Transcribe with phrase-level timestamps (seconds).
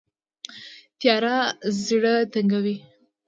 [0.99, 1.35] تیاره
[1.85, 2.75] زړه تنګوي